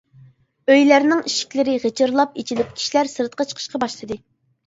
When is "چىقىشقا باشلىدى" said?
3.51-4.19